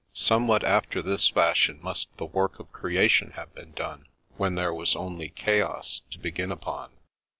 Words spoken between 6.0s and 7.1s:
to begin upon.